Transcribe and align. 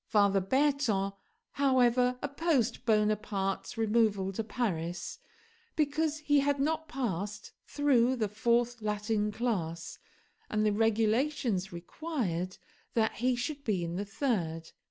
Father 0.07 0.39
Berton, 0.41 1.11
however, 1.51 2.17
opposed 2.23 2.87
Bonaparte's 2.87 3.77
removal 3.77 4.31
to 4.33 4.43
Paris, 4.43 5.19
because 5.75 6.17
he 6.17 6.39
had 6.39 6.59
not 6.59 6.87
passed 6.87 7.51
through 7.67 8.15
the 8.15 8.27
fourth 8.27 8.81
Latin 8.81 9.31
class, 9.31 9.99
and 10.49 10.65
the 10.65 10.73
regulations 10.73 11.71
required 11.71 12.57
that 12.95 13.17
he 13.17 13.35
should 13.35 13.63
be 13.63 13.83
in 13.83 13.95
the 13.95 14.03
third. 14.03 14.71